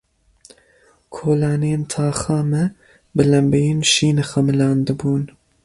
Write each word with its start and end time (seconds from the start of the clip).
Kolanên 1.15 1.81
taxa 1.91 2.39
me 2.51 2.61
bi 3.15 3.23
lembeyên 3.31 3.79
şîn 3.91 4.17
xemilandibûn. 4.29 5.23